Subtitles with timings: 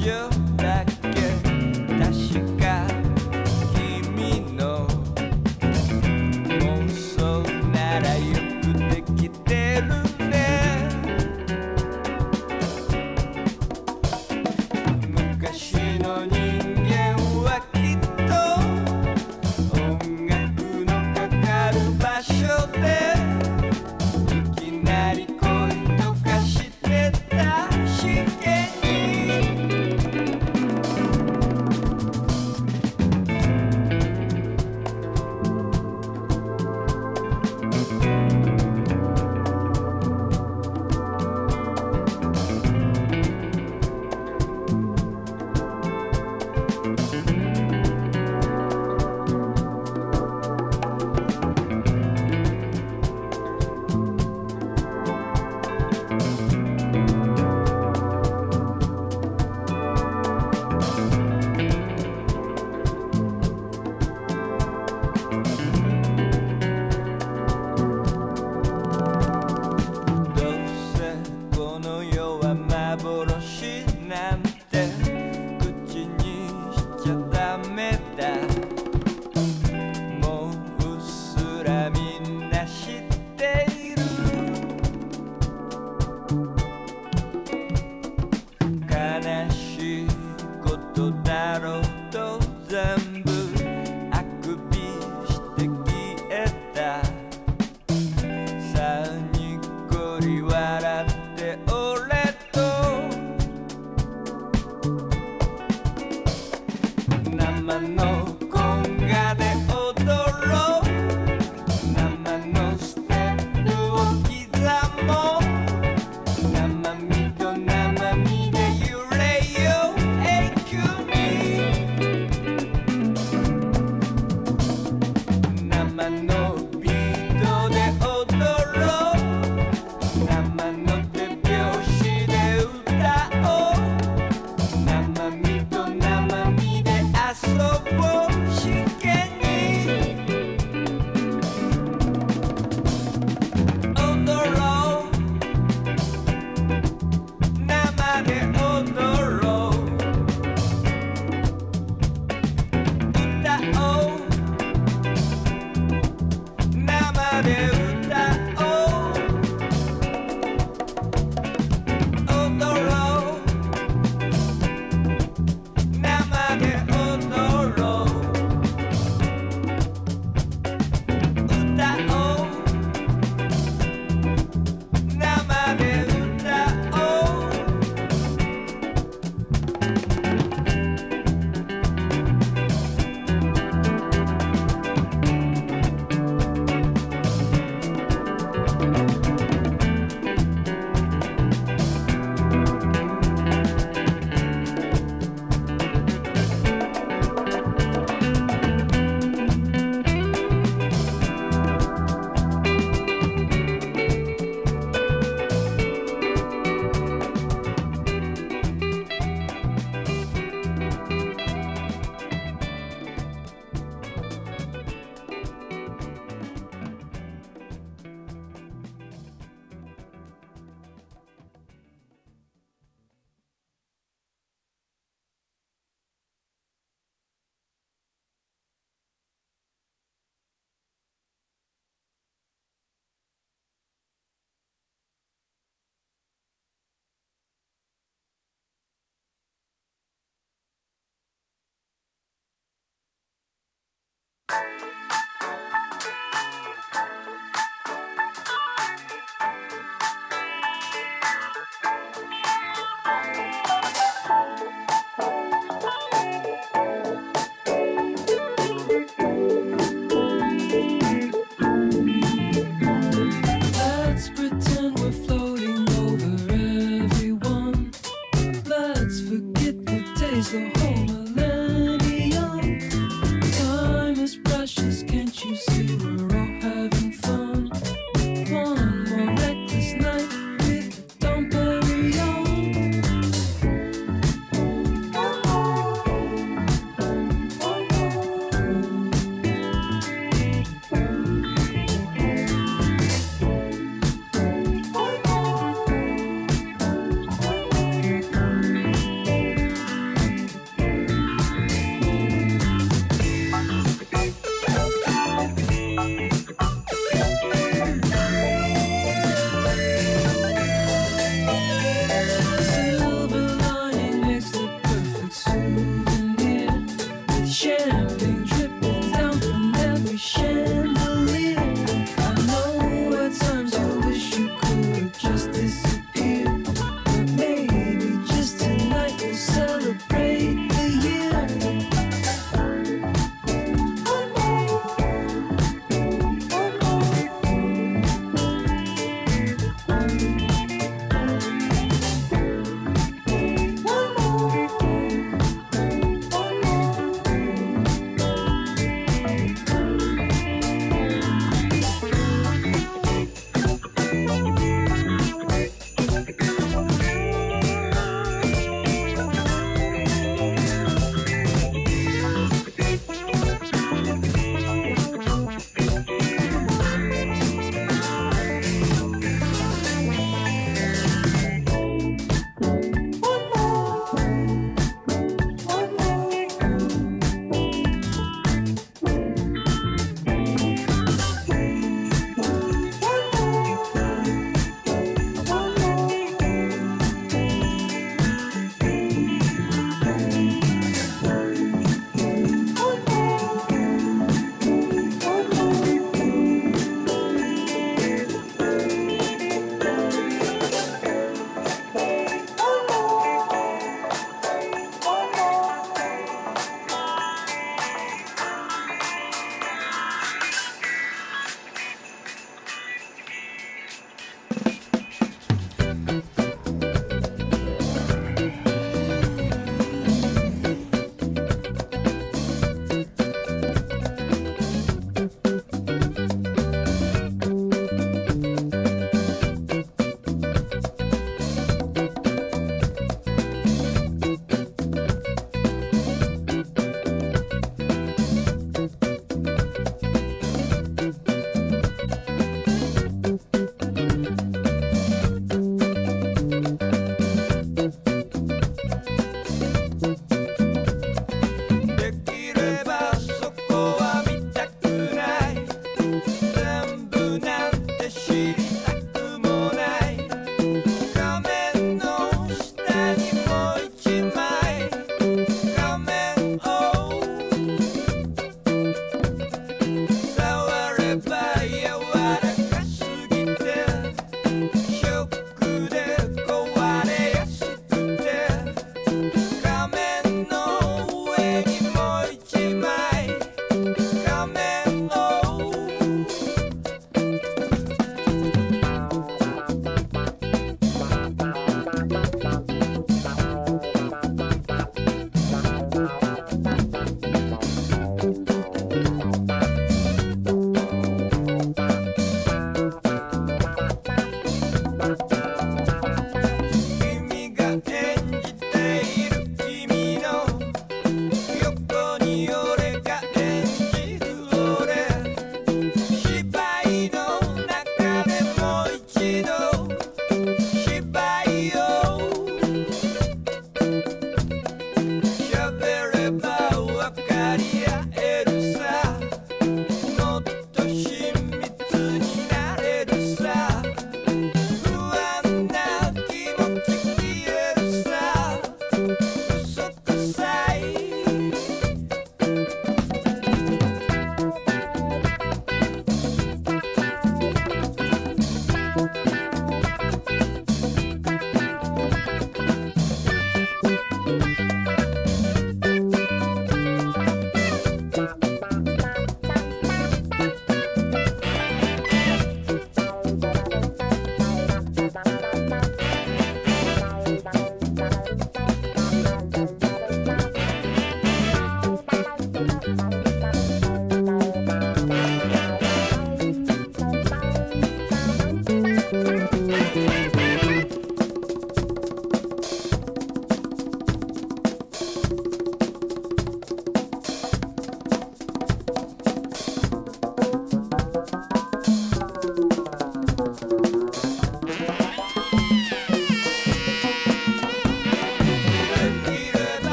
[0.00, 0.39] yeah.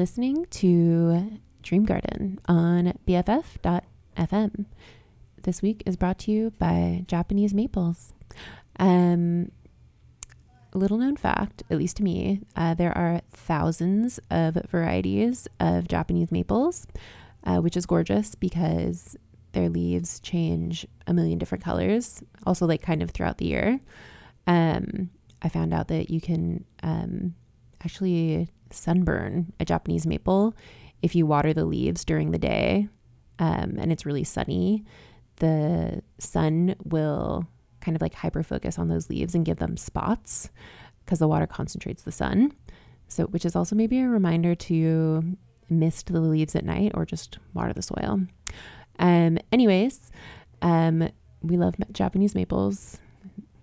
[0.00, 4.64] Listening to Dream Garden on BFF.fm.
[5.42, 8.14] This week is brought to you by Japanese Maples.
[8.78, 9.52] Um,
[10.72, 16.32] little known fact, at least to me, uh, there are thousands of varieties of Japanese
[16.32, 16.86] maples,
[17.44, 19.18] uh, which is gorgeous because
[19.52, 23.80] their leaves change a million different colors, also like kind of throughout the year.
[24.46, 25.10] Um,
[25.42, 27.34] I found out that you can um,
[27.84, 30.54] actually sunburn a Japanese maple
[31.02, 32.88] if you water the leaves during the day
[33.40, 34.84] um, and it's really sunny.
[35.36, 37.48] The sun will
[37.80, 40.50] kind of like hyper focus on those leaves and give them spots
[41.04, 42.52] because the water concentrates the sun.
[43.08, 45.36] So, which is also maybe a reminder to
[45.68, 48.20] mist the leaves at night or just water the soil.
[48.98, 50.12] Um, anyways,
[50.60, 51.08] um,
[51.40, 52.98] we love Japanese maples.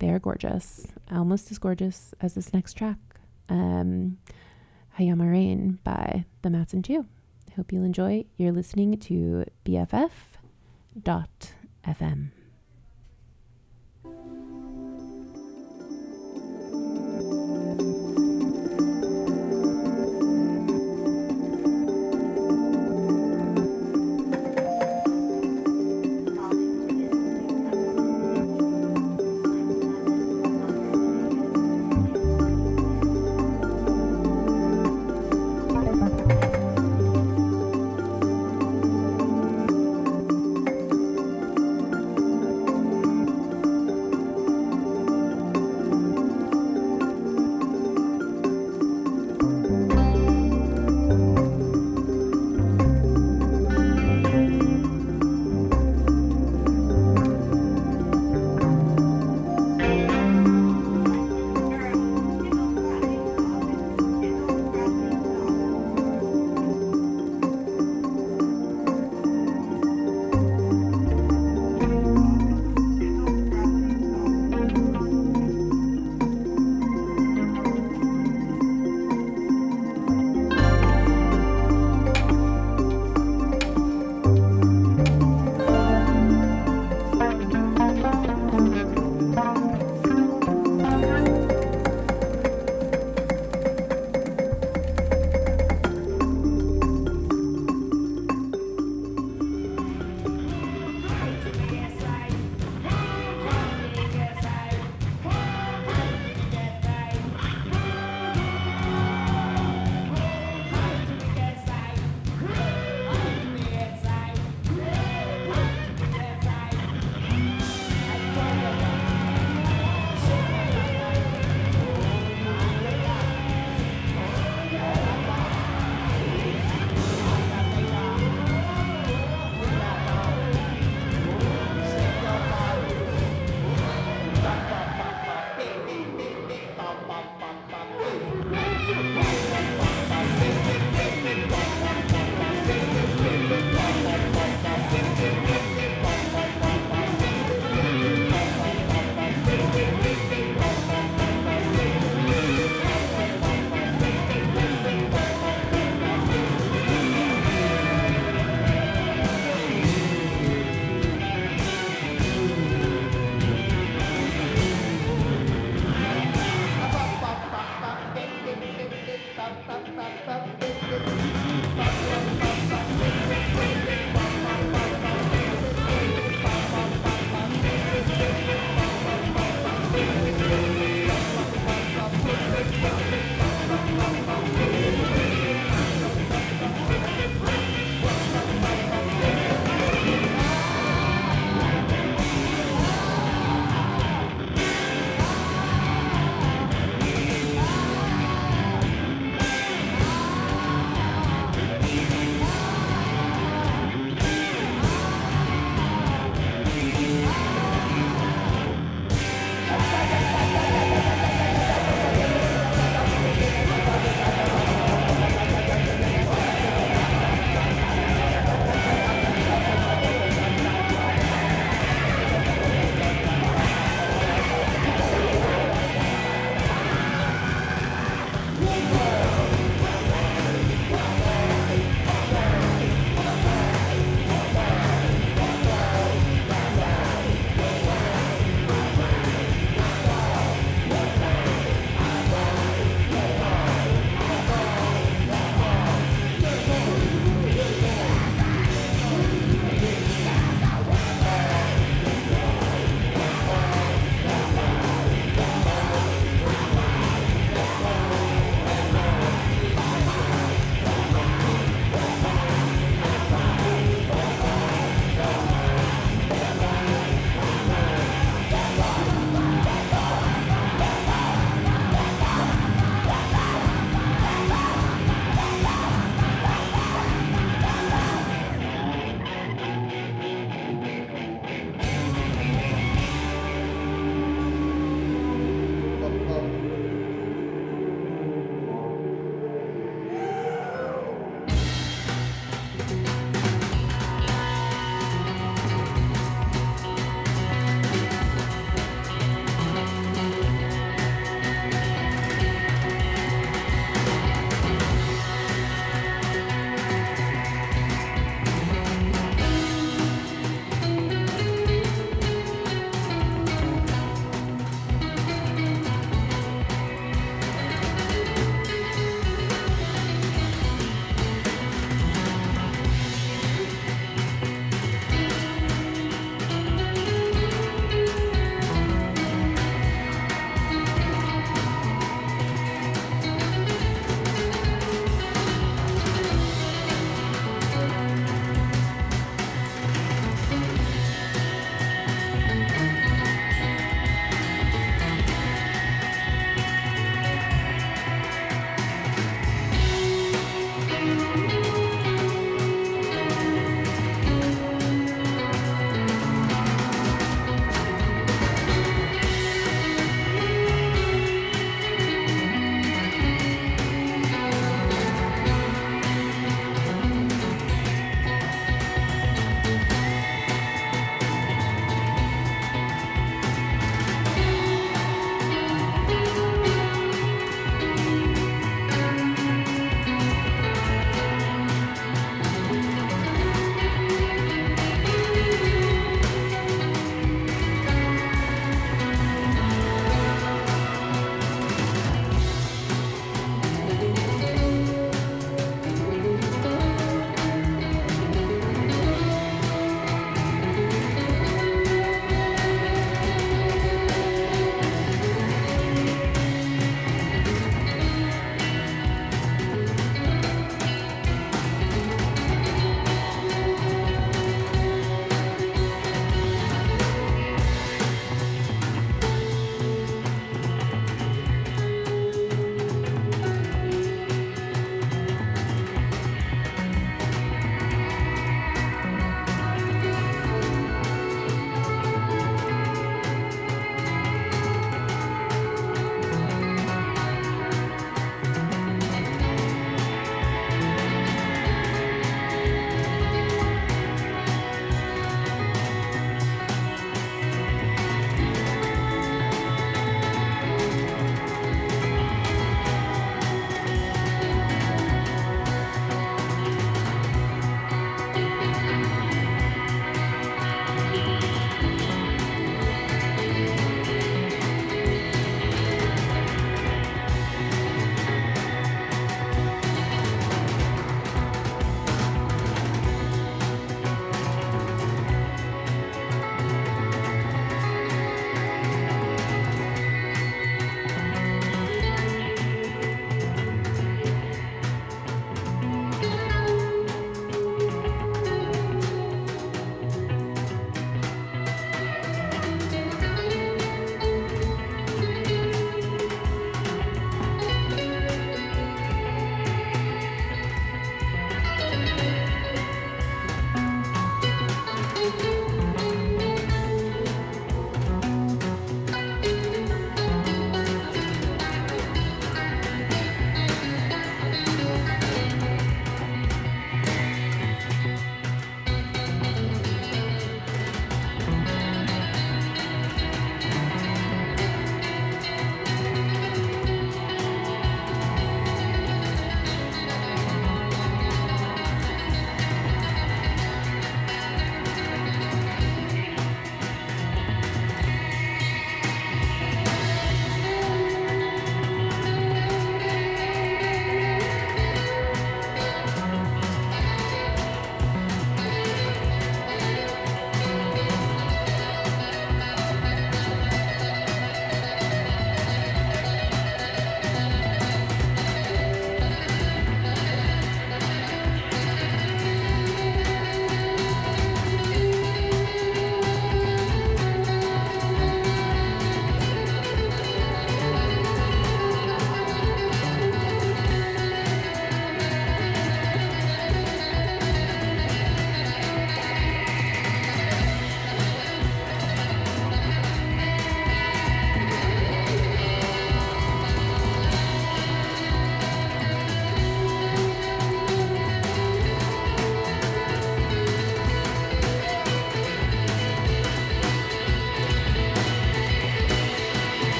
[0.00, 2.98] They're gorgeous, almost as gorgeous as this next track,
[3.48, 4.18] um,
[4.98, 6.84] Hayama Rain by the Mattson.
[6.90, 8.24] I hope you'll enjoy.
[8.36, 10.10] You're listening to BFF.fm.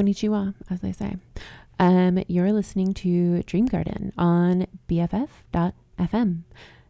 [0.00, 1.16] Konnichiwa, as they say.
[1.78, 6.42] Um, you're listening to Dream Garden on BFF.fm.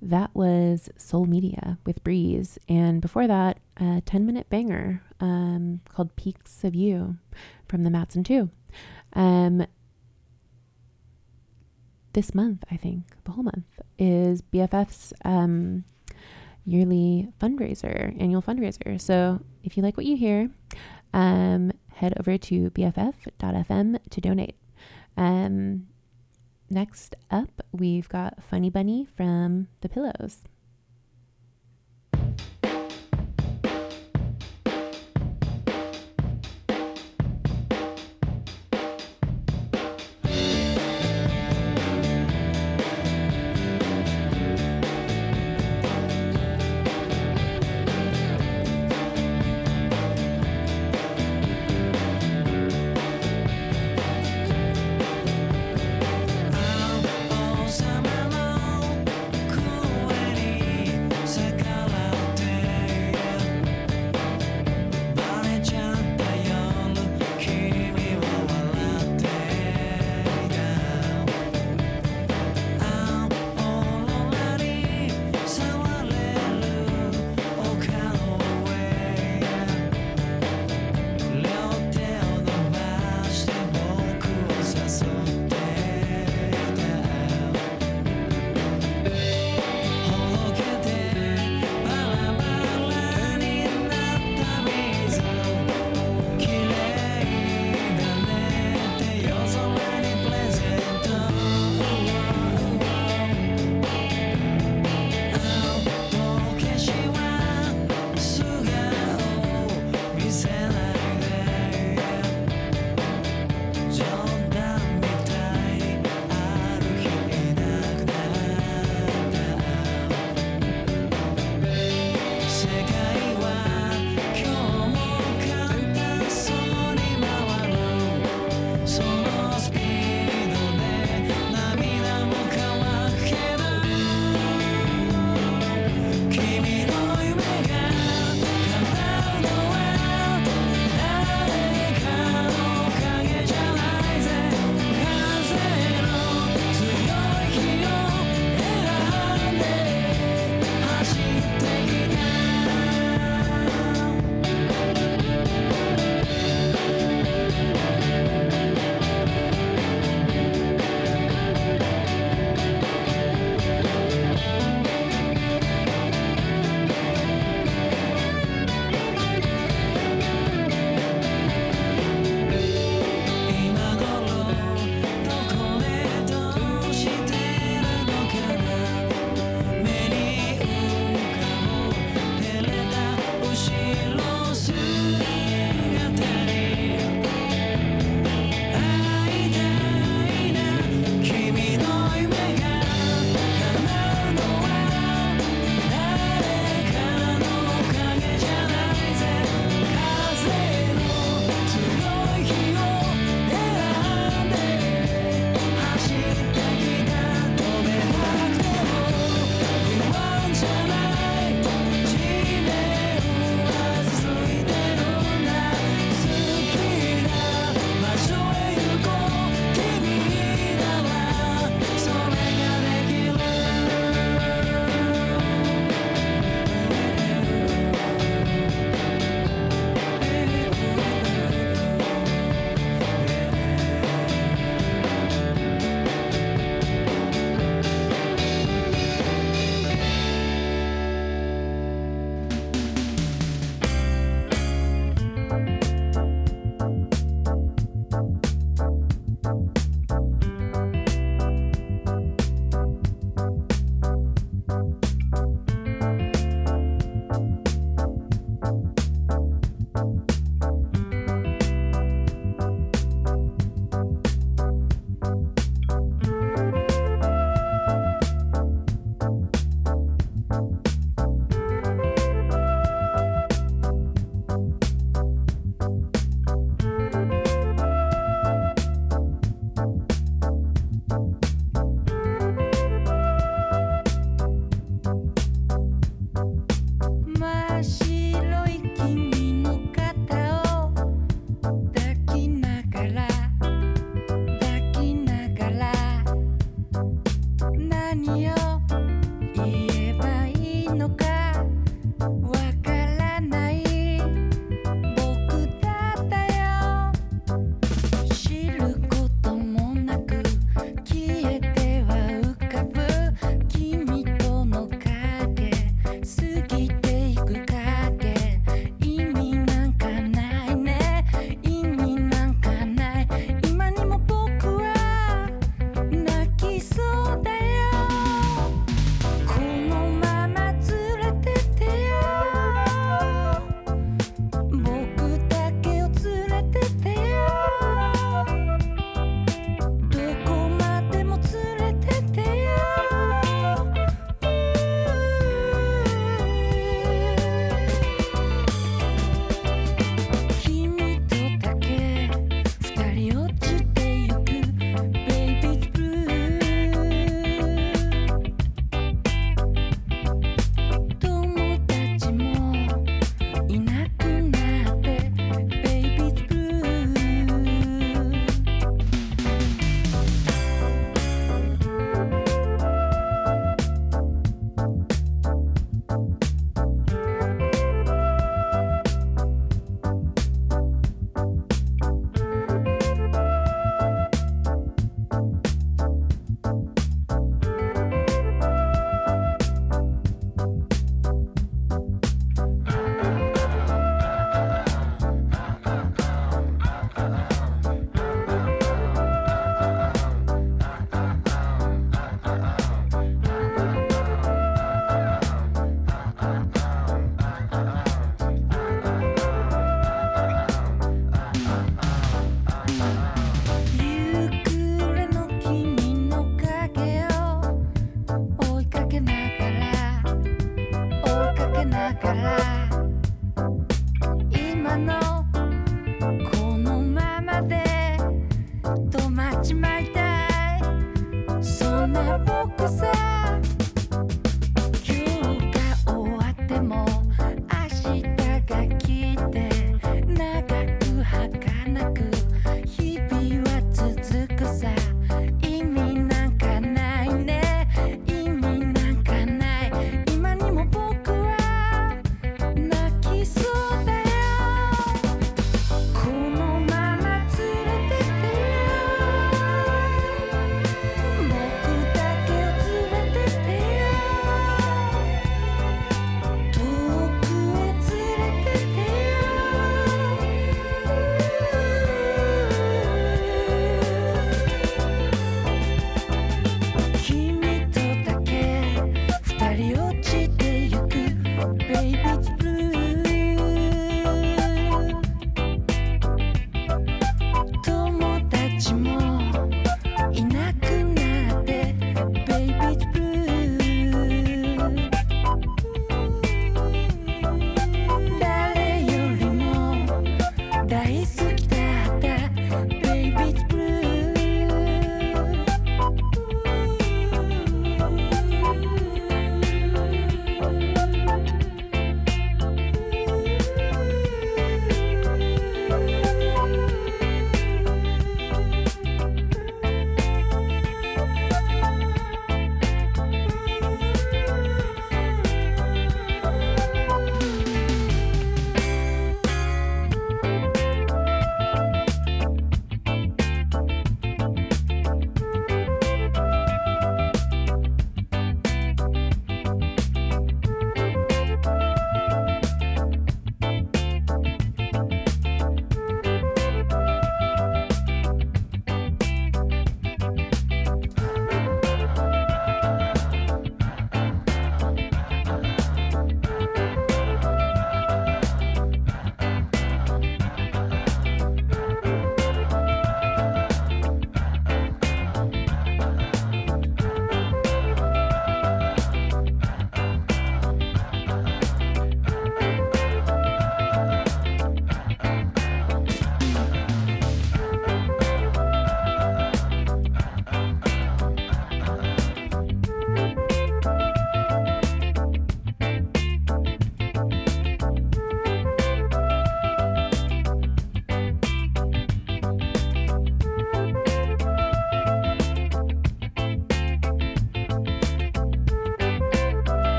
[0.00, 2.58] That was Soul Media with Breeze.
[2.68, 7.16] And before that, a 10 minute banger um, called Peaks of Yew
[7.68, 8.48] from the Mattson 2.
[9.14, 9.66] Um,
[12.12, 13.64] this month, I think, the whole month,
[13.98, 15.84] is BFF's um,
[16.64, 19.00] yearly fundraiser, annual fundraiser.
[19.00, 20.50] So if you like what you hear,
[21.14, 21.72] um,
[22.02, 24.56] head over to BFF.fm to donate.
[25.16, 25.86] Um,
[26.68, 30.42] next up, we've got Funny Bunny from The Pillows.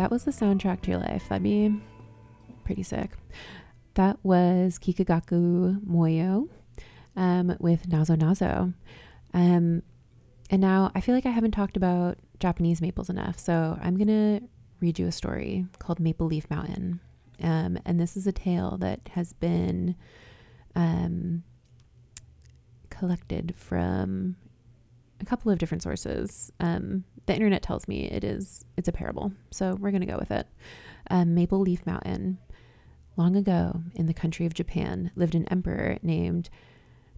[0.00, 1.78] That was the soundtrack to your life, that'd be
[2.64, 3.10] pretty sick.
[3.94, 6.48] That was Kikagaku Moyo
[7.16, 8.72] um, with Nazo Nazo.
[9.34, 9.82] Um,
[10.48, 13.38] and now I feel like I haven't talked about Japanese maples enough.
[13.38, 14.48] So I'm going to
[14.80, 17.00] read you a story called Maple Leaf Mountain.
[17.42, 19.96] Um, and this is a tale that has been
[20.74, 21.42] um,
[22.88, 24.36] collected from
[25.20, 26.50] a couple of different sources.
[26.58, 30.32] Um, the internet tells me it is it's a parable, so we're gonna go with
[30.32, 30.48] it.
[31.10, 32.38] Um, Maple Leaf Mountain.
[33.16, 36.50] Long ago, in the country of Japan, lived an emperor named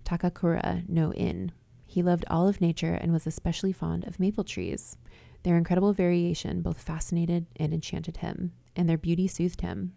[0.05, 1.53] Takakura no In.
[1.87, 4.99] He loved all of nature and was especially fond of maple trees.
[5.45, 9.95] Their incredible variation both fascinated and enchanted him, and their beauty soothed him.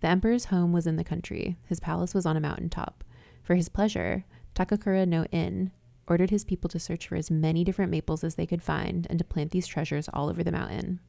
[0.00, 1.56] The emperor's home was in the country.
[1.64, 3.02] His palace was on a mountain top.
[3.42, 5.72] For his pleasure, Takakura no In
[6.08, 9.18] ordered his people to search for as many different maples as they could find and
[9.18, 11.00] to plant these treasures all over the mountain.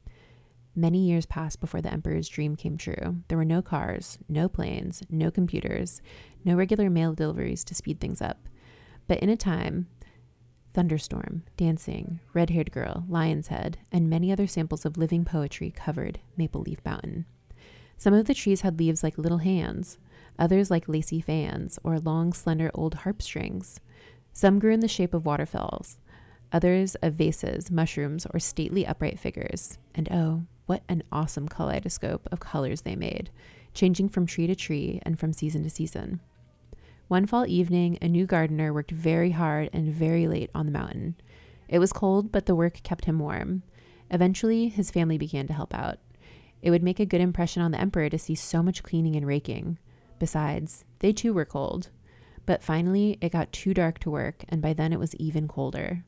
[0.74, 3.16] Many years passed before the emperor's dream came true.
[3.28, 6.00] There were no cars, no planes, no computers,
[6.44, 8.48] no regular mail deliveries to speed things up.
[9.08, 9.88] But in a time,
[10.72, 16.20] thunderstorm, dancing, red haired girl, lion's head, and many other samples of living poetry covered
[16.36, 17.26] Maple Leaf Mountain.
[17.96, 19.98] Some of the trees had leaves like little hands,
[20.38, 23.80] others like lacy fans or long, slender old harp strings.
[24.38, 25.98] Some grew in the shape of waterfalls,
[26.52, 29.78] others of vases, mushrooms, or stately upright figures.
[29.96, 33.30] And oh, what an awesome kaleidoscope of colors they made,
[33.74, 36.20] changing from tree to tree and from season to season.
[37.08, 41.16] One fall evening, a new gardener worked very hard and very late on the mountain.
[41.66, 43.64] It was cold, but the work kept him warm.
[44.08, 45.98] Eventually, his family began to help out.
[46.62, 49.26] It would make a good impression on the emperor to see so much cleaning and
[49.26, 49.78] raking.
[50.20, 51.90] Besides, they too were cold.
[52.48, 56.02] But finally, it got too dark to work, and by then it was even colder.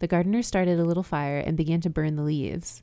[0.00, 2.82] The gardener started a little fire and began to burn the leaves.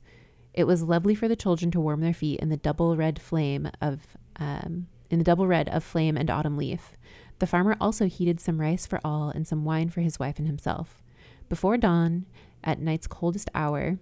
[0.54, 3.70] It was lovely for the children to warm their feet in the double red flame
[3.82, 6.92] of um, in the double red of flame and autumn leaf.
[7.38, 10.48] The farmer also heated some rice for all and some wine for his wife and
[10.48, 11.02] himself.
[11.50, 12.24] Before dawn,
[12.64, 13.98] at night's coldest hour,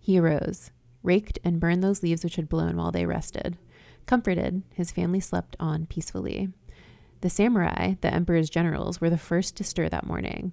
[0.00, 0.70] he arose,
[1.02, 3.58] raked and burned those leaves which had blown while they rested.
[4.06, 6.48] Comforted, his family slept on peacefully.
[7.22, 10.52] The samurai, the emperor's generals, were the first to stir that morning.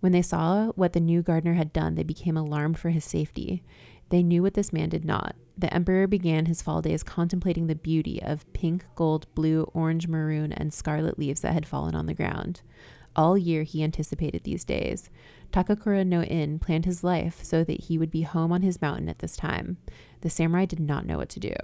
[0.00, 3.62] When they saw what the new gardener had done, they became alarmed for his safety.
[4.10, 5.36] They knew what this man did not.
[5.56, 10.52] The emperor began his fall days contemplating the beauty of pink, gold, blue, orange, maroon,
[10.52, 12.62] and scarlet leaves that had fallen on the ground.
[13.14, 15.10] All year he anticipated these days.
[15.52, 19.08] Takakura no In planned his life so that he would be home on his mountain
[19.08, 19.78] at this time.
[20.22, 21.54] The samurai did not know what to do.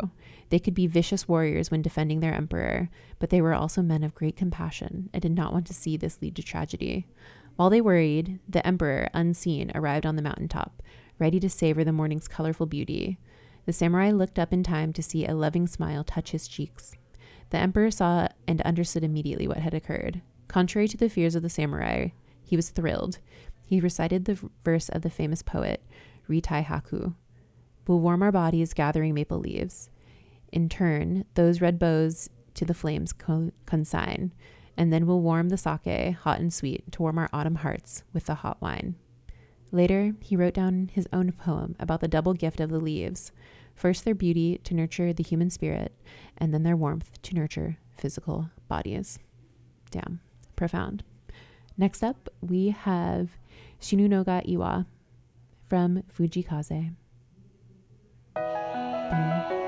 [0.50, 4.14] They could be vicious warriors when defending their emperor, but they were also men of
[4.14, 7.06] great compassion and did not want to see this lead to tragedy.
[7.56, 10.82] While they worried, the emperor, unseen, arrived on the mountaintop,
[11.18, 13.18] ready to savor the morning's colorful beauty.
[13.66, 16.94] The samurai looked up in time to see a loving smile touch his cheeks.
[17.50, 20.22] The emperor saw and understood immediately what had occurred.
[20.48, 22.08] Contrary to the fears of the samurai,
[22.42, 23.18] he was thrilled.
[23.64, 25.82] He recited the verse of the famous poet,
[26.28, 27.14] Ritai Haku
[27.86, 29.90] We'll warm our bodies gathering maple leaves.
[30.54, 33.12] In turn, those red bows to the flames
[33.66, 34.32] consign,
[34.76, 38.26] and then we'll warm the sake, hot and sweet, to warm our autumn hearts with
[38.26, 38.94] the hot wine.
[39.72, 43.32] Later, he wrote down his own poem about the double gift of the leaves
[43.74, 45.92] first, their beauty to nurture the human spirit,
[46.38, 49.18] and then their warmth to nurture physical bodies.
[49.90, 50.20] Damn,
[50.54, 51.02] profound.
[51.76, 53.30] Next up, we have
[53.80, 54.84] Shinunoga E-Wa
[55.68, 56.92] from Fujii Kaze.
[58.36, 59.63] Bon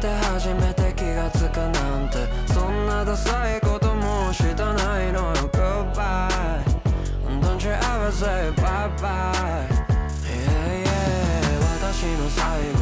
[0.00, 2.18] て初めて気がつくなんて
[2.52, 6.62] そんなダサいこともしたないのよ Goodbye
[7.40, 9.66] Don't you ever say bye bye
[10.24, 12.77] Yeah yeah 私の最後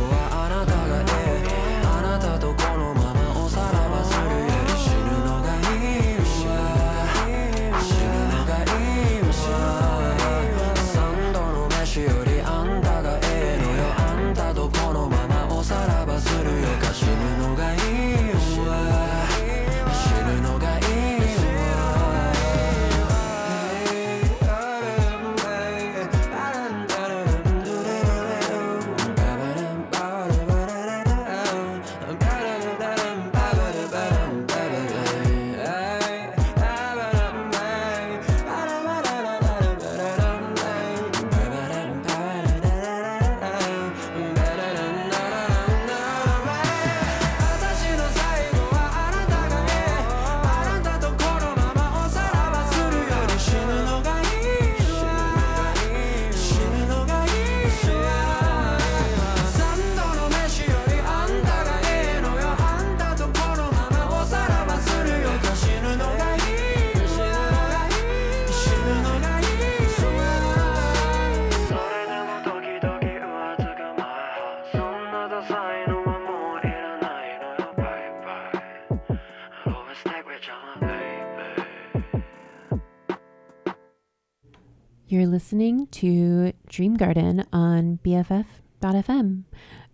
[85.36, 89.42] listening to Dream Garden on BFF.fm.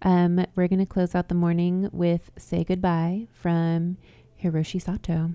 [0.02, 3.96] Um, we're going to close out the morning with Say Goodbye from
[4.40, 5.32] Hiroshi Sato.